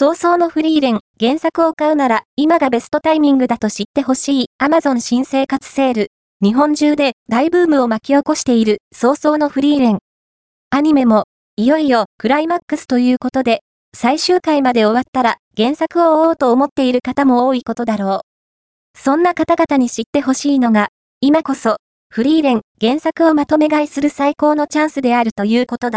[0.00, 6.12] 早々のフリーレン、原作を買うなら、今がベストタイミングだと知ってほしい、Amazon 新生活セール。
[6.40, 9.98] 日本中で大ブームを巻き起こしている、早々のフリーレン。
[10.70, 11.24] アニメも、
[11.56, 18.20] いよいよ、クライマックスということで、最終回まで終わったら、原作を追おうと思っている方も多いことだろ
[18.94, 19.00] う。
[19.00, 20.90] そんな方々に知ってほしいのが、
[21.20, 21.78] 今こそ、
[22.08, 25.96] フリーレン、原作をまとめ買いする最高のチャンスであるということだ。